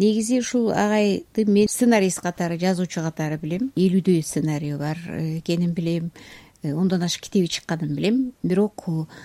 [0.00, 3.70] негизи ушул агайды мен сценарист катары жазуучу катары билем.
[3.76, 4.98] Элүүдөй сценарийи бар
[5.38, 6.10] экенин билем.
[6.62, 8.32] Э, ондон ашык китеби чыкканын билем.
[8.42, 8.84] Бирок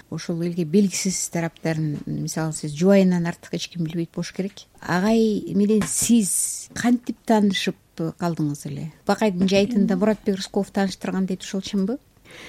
[0.09, 4.67] ошол элге белгисиз тараптарын мисалы сиз жубайынан артык эч ким билбейт болуш керек.
[4.81, 8.91] Агай менен сиз кантип таанышып калдыңыз эле?
[9.07, 11.99] Бакайдын жайытында муратбек рыскулов тааныштырган дейт ошол чынбы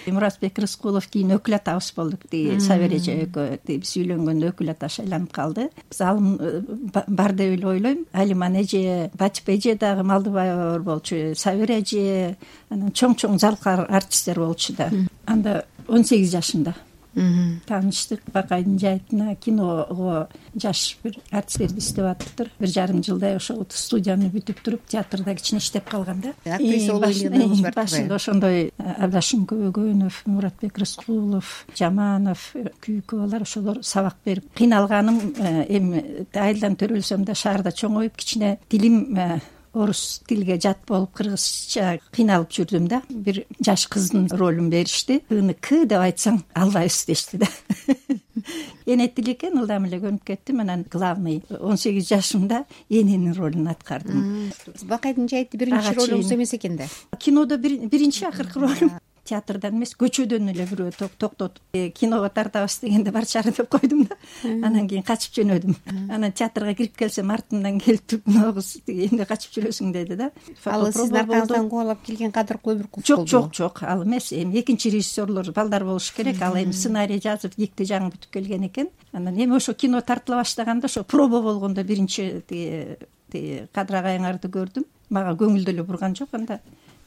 [0.06, 5.32] муратбек рыскулов кийин өкүл атабыз болдук тиги сабир эже экөө биз үйлөнгөндө өкүл аташы айланып
[5.34, 5.68] калды.
[5.90, 6.62] Биз алым э,
[7.06, 8.06] бар деп эле ойлойм.
[8.12, 12.36] Алиман эже батипа эже дагы малдыбаева бар болчу сабира эже
[12.70, 14.90] анан чоң чоң жалкы артисттер болчу да.
[15.26, 16.74] Анда он сегиз жашымда
[17.16, 22.50] тааныштык бакайдын жайытына киного жаш бир артисттерди издеп атыптыр.
[22.58, 26.34] Бир жарым жылдай ошол студияны бүтүп туруп театрда кичине иштеп калган да.
[26.44, 34.18] Актриса боло ойногонуңуз бар башында ошондой абдашим көбөгөнов муратбек рыскулов жаманов күйүүкө алар ошолор сабак
[34.24, 39.40] берип кыйналганым э, эми айылдан төрөлсөм да шаарда чоңоюп кичине тилим э,
[39.76, 43.02] орус тилге жат болуп кыргызча кыйналып жүрдүм да.
[43.10, 45.20] Бир жаш кыздын ролун беришти.
[45.28, 47.50] Кны к деп айтсаң албайбыз дешти да.
[48.86, 54.52] Эне тил экен ылдам эле көнүп кеттим анан главный он сегиз жашымда эненин ролун аткардым.
[54.88, 56.86] Бакайдын жайыты биринчи ролуңуз эмес экен да?
[57.18, 58.96] Кинодо биринчи акыркы ролум
[59.26, 64.16] театрдан эмес көчөдөн эле бирөө токтотуп э, киного тартабыз дегенде барчары деп койдум да.
[64.44, 65.76] Анан кийин качып жөнөдүм.
[66.10, 70.30] Анан театрга кирип келсем артымдан келип туруп мына кыз тиги эмне качып жүрөсүң деди да.
[70.64, 73.82] Ал сиздин аркаңыздан кубалап келген кадыркул өмүркулов жок жок жок.
[73.82, 76.40] Ал эмес эми экинчи режиссерлор балдар болушу керек.
[76.42, 78.90] Ал эми сценарий жазып дикти жаңы бүтүп келген экен.
[79.12, 82.96] Анан эми ошо кино тартыла баштаганда ошо проба болгондо биринчи тиги
[83.32, 84.86] тиги кадыр агайыңарды көрдүм.
[85.10, 86.60] Мага көңүл деле бурган жок анда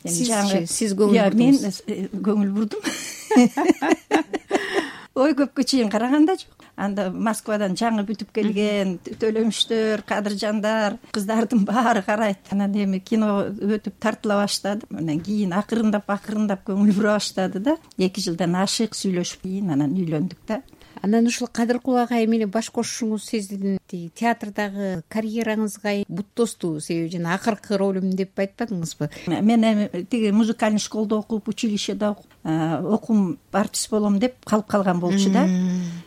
[0.05, 2.81] сизчи сиз көңүл бурдуңуз мен э, көңүл бурдум.
[5.19, 6.53] Ой көпкө чейин караган да жок.
[6.79, 12.39] Анда москвадан жаңы бүтүп келген төлөмүштөр кадыржандар кыздардын баары карайт.
[12.53, 14.87] Анан эми кино өтүп тартыла баштады.
[14.95, 17.75] Анан кийин акырындап акырындап көңүл бура баштады да.
[17.97, 20.61] Эки жылдан ашык сүйлөшүп кийин анан үйлөндүк да
[21.01, 27.35] анан ушул кадыркул агай менен баш кошушуңуз сиздин тиги театрдагы карьераңызга бут тосту себеби жана
[27.35, 29.09] акыркы ролум деп айтпадыңызбы?
[29.27, 35.31] Мен эми тиги музыкальный школдо окуп училищеде окуп окум артист болом деп калып калган болчу
[35.31, 35.45] да.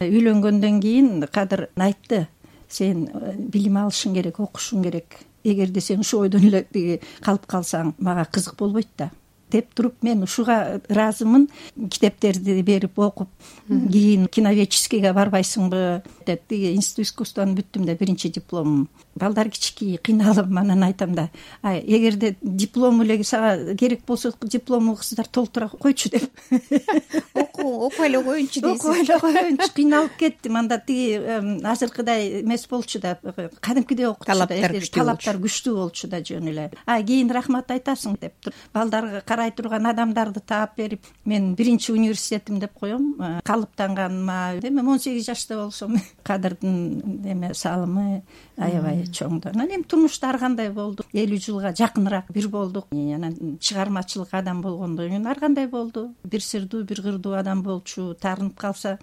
[0.00, 2.26] Үйлөнгөндөн кийин кадыр айтты
[2.68, 5.18] сен э, билим алышың керек окушуң керек.
[5.44, 9.10] Эгерде сен ушул ойдон эле тиги калып калсаң мага кызык болбойт да
[9.52, 11.48] деп туруп мен ушуга ыраазымын.
[11.90, 13.28] Китептерди берип окуп
[13.68, 18.88] кийин киноведческийге барбайсыңбы деп тиги институт искусствону бүттүм да биринчи дипломум.
[19.14, 21.28] Балдар кичикей кыйналып анан айтам да
[21.62, 26.30] эгерде диплом эле сага керек болсо дипломуңуздар толтура койчу деп
[27.64, 28.84] окуп эле коеюнчу дейсиз.
[28.84, 31.16] окуп эле коеюнчу кыйналып кеттим анда тиги
[31.64, 33.18] азыркыдай эмес болчу да
[33.60, 36.70] кадимкидей окутчу талаптар күчтүү талаптар күчтүү болчу да жөн эле.
[36.86, 43.14] А кийин рахмат айтасың деп балдарга турган адамдарды таап берип мен биринчи университетим деп коем.
[43.20, 48.22] Э, калыптанганыма эми он сегиз жашта болсом кадырдын эме салымы
[48.56, 51.04] аябай чоң да анан эми турмушта ар кандай болду?
[51.12, 52.86] Элүү жылга жакыныраак бир болдук.
[52.92, 56.14] Анан чыгармачылык адам болгондон кийин ар кандай болду?
[56.24, 58.96] Бир сырдуу бир кырдуу адам болчу таарынып калса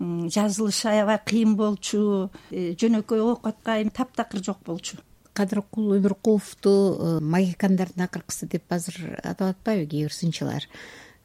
[0.00, 4.98] жазылышы аябай кыйын болчу э, жөнөкөй оокатка таптакыр жок болчу.
[5.32, 10.66] Кадыркул өмүркуловду э, магикандардын акыркысы деп азыр атап атпайбы кээ бир сынчылар.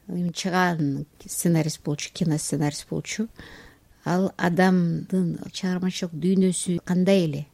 [0.06, 3.28] Эми чыгаан сценарист болчу киносценарист болчу.
[4.04, 7.46] Ал адамдын чыгармачылык дүйнөсү кандай эле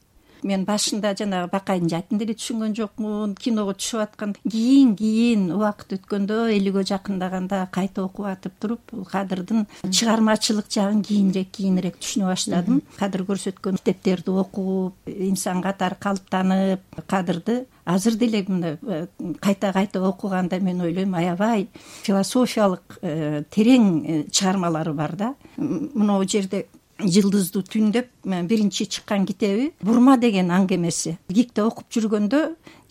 [0.44, 4.34] мен башында жанагы бакайдын жаатын деле түшүнгөн жокмун киного түшүп аткан.
[4.44, 11.53] Кийин кийин убакыт өткөндө элүүгө жакындаганда кайта окуп атып туруп бул кадырдын чыгармачылык жагын кийинирээк
[11.59, 19.06] кийинирээк түшүнө баштадым кадыр көрсөткөн китептерди окуп инсан катары калыптанып кадырды азыр деле мына э,
[19.41, 21.69] кайта кайта окуганда мен ойлойм аябай
[22.03, 25.34] философиялык э, терең э, чыгармалары бар да.
[25.56, 26.66] Могу жерде
[26.99, 32.43] жылдыздуу түн деп биринчи чыккан китеби бурма деген аңгемеси гикте окуп жүргөндө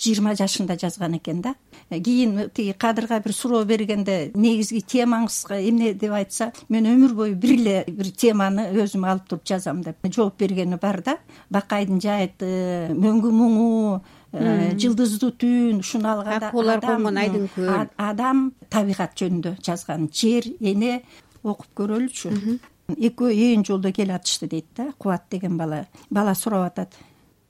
[0.04, 1.54] жыйырма жашында жазган экен да.
[1.90, 7.36] Э, кийин тиги кадырга бир суроо бергенде негизги темаңыз эмне деп айтса мен өмүр бою
[7.36, 11.18] бир эле бир теманы өзүм алып туруп жазам деп жооп бергени бар да.
[11.50, 14.02] Бакайдын жайыты мөңгү муңу
[14.34, 21.02] э, жылдыздуу түн ушуну алганда акуулар конгон айдын көл адам табигат жөнүндө жазган жер эне
[21.44, 25.88] окуп көрөлүчү экөө ээн жолдо келатышты дейт да кубат деген бала.
[26.10, 26.98] Бала сурап атат.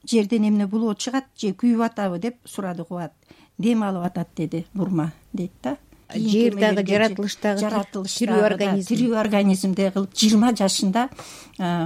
[0.10, 2.20] Жерден эмне булоо чыгат же күйүп атабы?
[2.20, 3.14] деп сурады кубат.
[3.58, 5.78] Дем алып атат деди бурма дейт да
[6.16, 8.88] жер дагы жаратылыш дагы жаратылыш тирүү организм.
[8.90, 11.08] тирүү организмдей кылып жыйырма жашында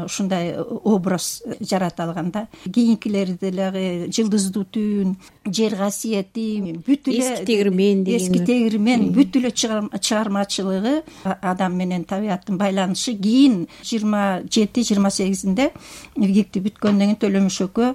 [0.06, 5.16] ушундай образ жарата алган да кийинкилери деле жылдыздуу түн
[5.46, 11.02] жер касиети бүт эле эски тегирмен деген эски тегирмен бүт эле чыгармачылыгы
[11.42, 15.72] адам менен табияттын байланышы кийин жыйырма жети жыйырма сегизинде
[16.16, 17.94] вгикти бүткөндөн кийин төлөмүш экөө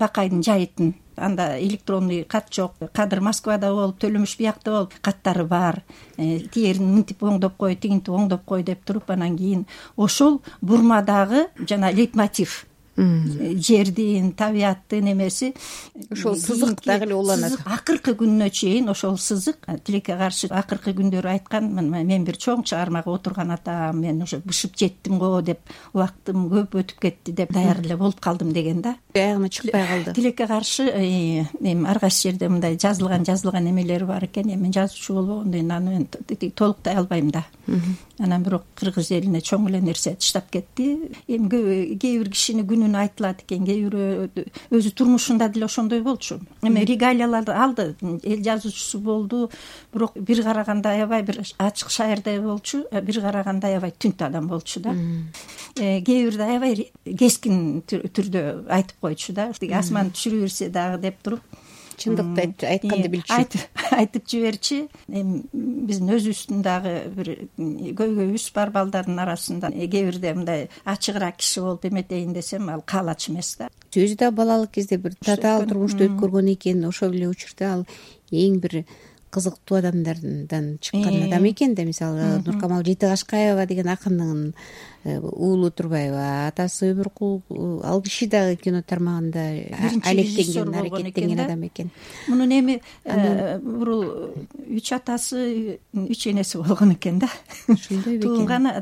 [0.00, 2.74] бакайдын жайытын анда электронный кат жок.
[2.92, 5.82] Кадыр москвада болуп төлөмүш биякта болуп каттары бар.
[6.16, 9.66] Э, тиерин мынтип оңдоп кой тигинтип оңдоп кой деп туруп анан кийин
[9.96, 12.64] ошол бурмадагы жана лейтмотив
[12.96, 15.54] жердин табияттын эмеси
[16.10, 17.58] ошол сызык дагы эле уланат.
[17.64, 23.50] акыркы күнүнө чейин ошол сызык тилекке каршы акыркы күндөрү айткан мен бир чоң чыгармага отурган
[23.50, 25.58] атам мен уже бышып жеттим го деп
[25.92, 28.94] убактым көп өтүп кетти деп даяр эле болуп калдым деген да.
[29.14, 30.14] Аягына чыкпай калды.
[30.14, 34.72] Тилекке каршы э, эми ар кайсы жерде мындай жазылган жазылган эмелери бар экен эми мен
[34.72, 37.44] жазуучу болбогондон кийин аны мен толуктай албайм да
[38.18, 41.10] анан бирок кыргыз элине чоң эле нерсе таштап кетти.
[41.26, 46.38] Эми кээ бир кишинин күнүнө айтылат экен кээ бирөө өзү турмушунда деле ошондой болчу.
[46.62, 47.88] Эми регалияларды алды.
[48.22, 49.50] Эл жазуучусу болду.
[49.92, 52.84] Бирок бир караганда аябай бир ачык шаярдай болчу.
[52.92, 54.94] Бир караганда аябай түнт адам болчу да.
[55.76, 59.50] Э, кээ бирде аябай кескин түрдө айтып койчу да.
[59.58, 61.42] Тиги асман түшүрө берсе дагы деп туруп
[62.00, 63.60] чындыкты айтканды билчү.
[64.00, 64.80] айтып жиберчи.
[65.08, 69.70] Эми биздин өзүбүздүн дагы бир көйгөйүбүз бар балдардын арасында.
[69.70, 73.70] Кээ бирде мындай ачыгыраак киши болуп эметейин десем ал каалач эмес да.
[73.94, 77.86] Өзү дагы балалык кезде бир татаал турмушту өткөргөн экен ошол эле учурда ал
[78.30, 78.84] эң бир
[79.34, 81.84] кызыктуу адамдардан чыккан адам экен да.
[81.84, 84.54] Мисалы нуркамал жетикашкаева деген акындын
[85.04, 86.16] Э, уулу турбайбы
[86.48, 89.42] атасы өмүркул э, ал киши дагы кино тармагында
[90.00, 91.90] алектенген аракеттенген адам экен
[92.26, 94.32] мунун эми э, бурул
[94.64, 97.28] үч атасы үч энеси болгон экен да.
[97.68, 98.72] Ошондойбу экен тууганы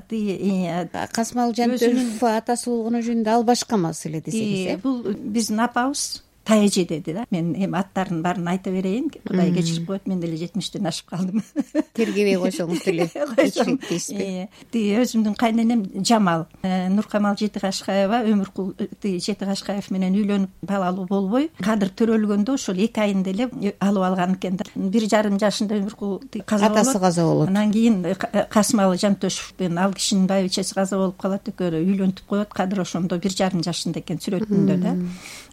[1.10, 6.84] касымал жантөшев атасы болгону жөнүндө ал башка маселе десеңиз э бул биздин апабыз таа эже
[6.84, 7.24] деди да.
[7.30, 9.10] Мен эми аттарын баарын айта берейин.
[9.26, 11.42] Кудай кечирип коет мен деле жетимиштен ашып калдым.
[11.94, 16.46] Тергебей койсоңуз деле кечирейин дейсизби э, тиги өзүмдүн кайненем жамал.
[16.62, 21.50] Э, нуркамал жетикашкаева өмүркул э, тиги жетикашкаев менен үйлөнүп балалуу болбой.
[21.62, 24.66] Кадыр төрөлгөндө ошол эки айында эле алып алган экен да.
[24.74, 26.80] Бир жарым жашында өмүркул каза болот.
[26.80, 27.48] Атасы каза болот.
[27.52, 28.02] Анан кийин
[28.50, 31.46] касымалы жантөшев менен ал кишинин байбичеси каза болуп калат.
[31.52, 32.52] Экөөлөрү үйлөнтүп коет.
[32.52, 34.96] Кадыр ошондо бир жарым жашында экен сүрөтүндө да.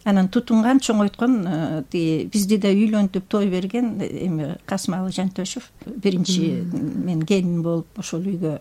[0.04, 1.56] Анан тутунган чоңойткон э,
[1.90, 6.50] тиги бизди да үйлөнтүп той берген эми касымалы жантөшев биринчи
[7.06, 8.58] мен келин болуп ошол үйгө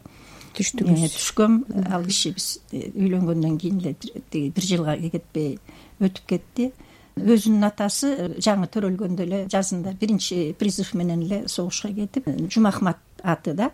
[0.57, 1.57] түштүңүз э, түшкөм.
[1.94, 3.95] Ал киши биз э, үйлөнгөндөн кийин эле
[4.31, 5.57] тиги бир жылга кетпей
[6.00, 6.71] өтүп кетти.
[7.19, 13.71] Өзүнүн атасы жаңы төрөлгөндө эле жазында биринчи призыв менен эле согушка кетип жумахмат аты да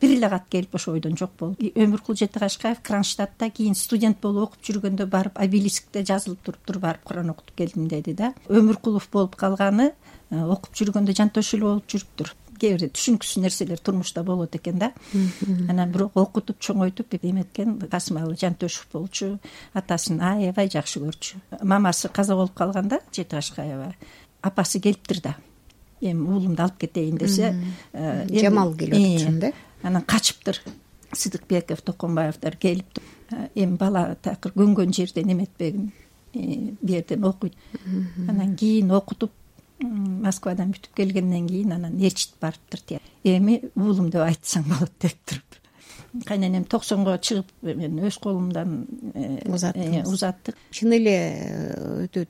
[0.00, 4.64] бир эле кат келип ошол бойдон жок болуп өмүркул жетикашкаев кронштадта кийин студент болуп окуп
[4.68, 8.32] жүргөндө барып обелискте жазылып туруптур барып куран окутуп келдим деди да.
[8.48, 9.92] Өмүркулов болуп калганы
[10.30, 14.92] окуп жүргөндө жантөшү эле болуп жүрүптүр кээ бирде түшүнүксүз нерселер турмушта болот экен да.
[15.68, 19.36] Анан бирок окутуп чоңойтуп эметкен касымалы жантөшев болчу
[19.78, 21.38] атасын аябай жакшы көрчү.
[21.62, 23.92] Мамасы каза болуп калганда жетикашкаева
[24.42, 25.36] апасы келиптир да
[26.00, 27.54] эми уулумду алып кетейин десе
[27.92, 29.52] э, жамал келип атыпчүн да
[29.82, 30.60] анан качыптыр.
[31.12, 35.92] Сыдыкбеков токонбаевдер келиптир э, эми бала такыр көнгөн жерден эметпегин
[36.34, 37.54] э, бул окуйт.
[38.28, 39.32] Анан кийин окутуп
[39.80, 45.44] москвадан бүтүп келгенден кийин анан ээрчитип барыптыр эми уулум деп айтсаң болот деп туруп.
[46.26, 48.86] Кайненем токсонго чыгып мен өз колумдан
[49.46, 50.08] узаттыңыз.
[50.08, 50.56] узаттык.
[50.72, 51.16] Чын эле
[52.06, 52.26] өтө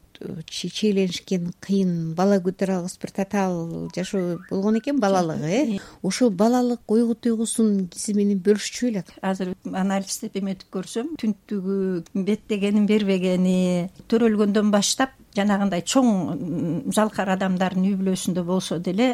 [0.49, 5.79] чиеленишкен кыйын бала көтөрө алгыс бир татаал жашоо болгон экен балалыгы э?
[6.03, 11.79] Ошол балалык уйгу туйгусун сиз менен бөлүшчү беле азыр анализдеп эметип көрсөм түнттүгү
[12.15, 19.09] беттегенин бербегени төрөлгөндөн баштап жанагындай чоң залкар адамдардын үй бүлөсүндө болсо деле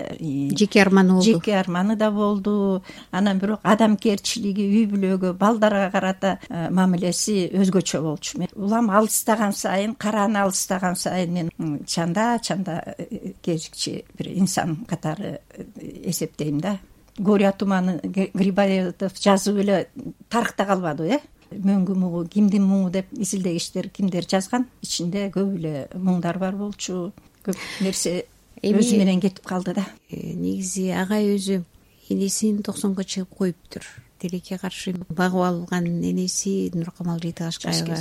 [0.56, 1.24] жеке арманы болду.
[1.26, 2.82] жеке арманы да болду.
[3.10, 8.44] Анан бирок адамгерчилиги үй бүлөгө балдарга карата э, мамилеси өзгөчө болчу.
[8.54, 15.64] Улам алыстаган сайын карааны алыстаган сайын мен чанда чанда э, кезикчи бир инсан катары э,
[16.10, 16.78] эсептейм да.
[17.18, 19.86] Горе туманы грибоедов жазып эле
[20.28, 21.20] тарыхта калбадыбы э
[21.66, 27.12] мөңгү муңу кимдин муңу деп изилдегичтер кимдер жазган ичинде көп эле муңдар бар болчу.
[27.44, 28.24] Көп нерсе
[28.62, 29.86] өзү менен кетип калды да.
[30.10, 31.62] Э, негизи агай өзү
[32.10, 33.86] энесин токсонго чыгып коюптур.
[34.18, 37.98] Тилекке каршы багып алган энеси нуркамал жетикашкаева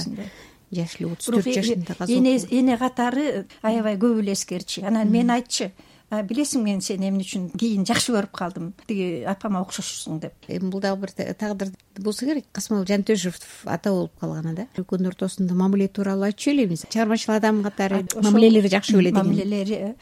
[0.74, 4.82] жаш эле отуз төрт жашында каза болуп эне катары аябай көп эле эскерчи.
[4.82, 5.72] Анан мен айтчы
[6.12, 10.34] билесиң мен сени эмне үчүн кийин жакшы көрүп калдым тиги апама окшошсуң деп.
[10.48, 14.68] Эми бул дагы бир тагдыр болсо керек касымалы жантөшев ата болуп калган да.
[14.78, 19.96] Үлкөндөр ортосунда мамиле тууралуу айтчу элейбиз чыгармачыл адам катары мамилелери жакшы белет экен мамилелери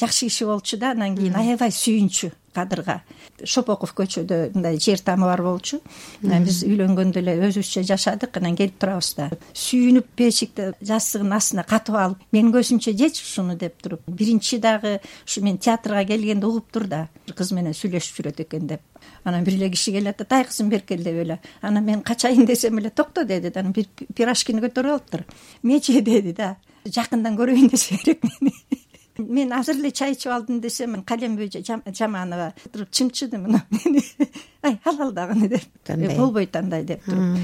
[0.00, 3.00] жакшы киши болчу да анан кийин аябай сүйүнчү кадырга
[3.44, 5.80] шопоков көчөдө мындай жер тамы бар болчу.
[6.22, 9.28] Биз үйлөнгөндө эле өзүбүзчө жашадык анан келип турабыз да.
[9.58, 15.42] Сүйүнүп печикте жастыгынын астына катып алып менин көзүмчө жечи ушуну деп туруп биринчи дагы ушу
[15.44, 17.06] мен театрга келгенде угуптур да.
[17.34, 18.82] Кыз менен сүйлөшүп жүрөт экен деп.
[19.24, 21.40] Анан бир эле киши келип атат ай кызым бери кел деп эле.
[21.60, 23.60] Анан мен качайын десем эле токто деди да.
[23.60, 25.26] Анан бир пирожкини көтөрүп алыптыр
[25.62, 26.56] мече деди да.
[26.84, 28.83] Жакындан көрөйүн десе керек мени
[29.18, 34.02] мен азыр эле чай ичип алдым десем калембүй жаманова туруп чымчыды мына мени.
[34.64, 35.62] Ай ал ал дагыны деп.
[35.86, 37.38] Э, болбойт андай деп туруп.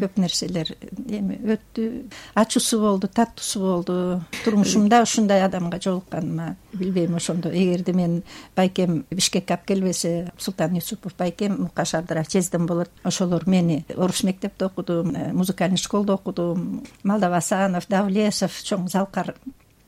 [0.00, 0.70] Көп нерселер
[1.08, 2.06] эми өттү.
[2.34, 4.24] Ачуусу болду таттуусу болду.
[4.44, 7.50] Турмушумда ушундай адамга жолукканыма билбейм ошондо.
[7.50, 8.22] Эгерде мен
[8.56, 12.90] байкем бишкекке алып келбесе султан юсупов байкем мукаш абдырах жездем болот.
[13.02, 16.86] Ошолор мени орус мектепте окудум э, музыкальный школдо окудум.
[17.02, 19.34] Малдап асанов давлесов чоң залкар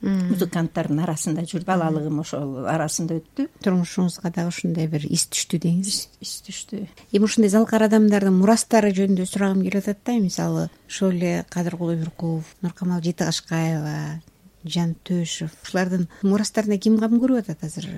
[0.02, 3.46] музыканттардын арасында жүрүп балалыгым ошол арасында өттү.
[3.62, 6.82] Турмушуңузга дагы ушундай бир из түштү деңиз из түштү.
[7.12, 12.50] Эми ушундай залкар адамдардын мурастары жөнүндө сурагым келип атат да мисалы ошол эле кадыр кулуйбурков
[12.62, 14.20] нуркамал жетикашкаева
[14.64, 17.88] жантөшев ушулардын мурастарына ким кам көрүп атат азыр?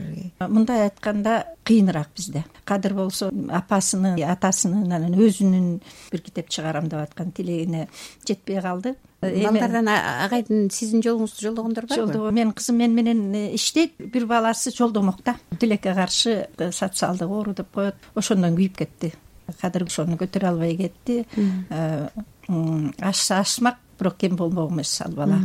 [0.41, 2.45] Мындай айтканда кыйыныраак бизде.
[2.65, 5.81] Кадыр болсо апасынын атасынын анан өзүнүн
[6.13, 7.89] бир китеп чыгарам деп аткан тилегине
[8.27, 8.95] жетпей калды
[9.25, 12.35] балдардан агайдын сиздин жолуңузду жолдогондор барбы жолдогон.
[12.35, 13.93] менин кызым мени менен э, иштейт.
[13.99, 15.37] Бир баласы жолдомок да.
[15.59, 17.95] Тилекке каршы э, социалдык оору деп коет.
[18.15, 19.13] Ошондон күйүп кетти.
[19.61, 21.25] Кадыр ошону көтөрө албай кетти.
[21.71, 22.09] Э,
[23.01, 25.41] ашса ашмак бирок кем болмок эмес ал бала.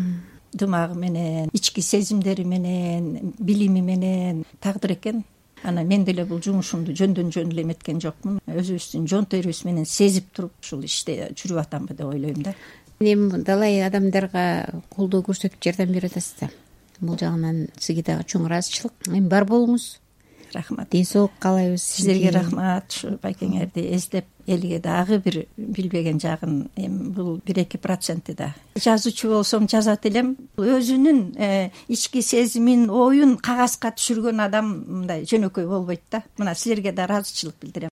[0.54, 4.46] Дымагы менен ички сезимдери менен билими менен.
[4.60, 5.24] Тагдыр экен.
[5.64, 8.40] Анан мен деле бул жумушумду жөндөн жөн эле эметкен жокмун.
[8.48, 12.54] Өзүбүздүн жон терибиз менен сезип туруп ушул иште жүрүп атамбы деп ойлойм да
[13.00, 16.50] эми далай адамдарга колдоо көрсөтүп жардам берип атасыз да
[17.02, 18.94] бул жагынан сизге дагы чоң ыраазычылык.
[19.08, 19.98] Эми бар болуңуз.
[20.54, 20.90] Рахмат.
[20.90, 22.32] Ден соолук каалайбыз сиздерге.
[22.34, 22.90] Рахмат.
[22.90, 28.54] Ушу байкеңерди эздеп элге дагы бир билбеген жагын эми бул бир эки проценти да.
[28.76, 30.36] Жазуучу болсом жазат элем.
[30.58, 36.24] Өзүнүн э, ички сезимин оюн кагазга түшүргөн адам мындай жөнөкөй болбойт да.
[36.38, 37.88] Мына силерге да ыраазычылык билдирем